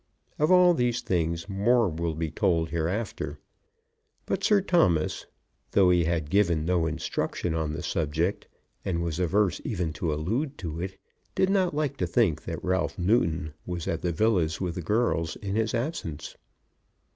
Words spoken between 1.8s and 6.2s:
will be told hereafter; but Sir Thomas, though he